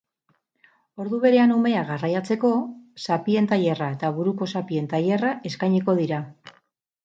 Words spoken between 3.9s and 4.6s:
eta buruko